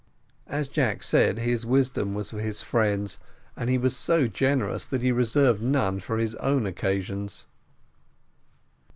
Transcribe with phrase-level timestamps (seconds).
[0.47, 3.19] As Jack said, his wisdom was for his friends,
[3.55, 7.45] and he was so generous that he reserved none for his own occasions.